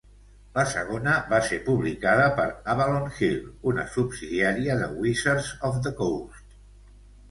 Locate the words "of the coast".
5.73-6.63